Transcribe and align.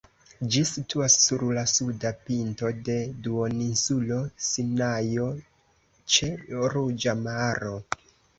Ĝi 0.53 0.61
situas 0.67 1.17
sur 1.25 1.43
la 1.57 1.65
suda 1.71 2.11
pinto 2.29 2.71
de 2.87 2.95
duoninsulo 3.27 4.17
Sinajo, 4.47 5.29
ĉe 6.17 6.33
Ruĝa 6.75 7.17
Maro. 7.23 7.77